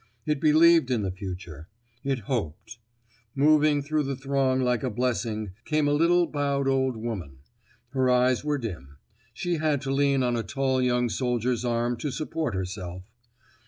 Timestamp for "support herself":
12.09-13.03